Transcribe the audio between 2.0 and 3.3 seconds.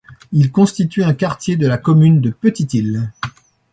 de Petite-Île.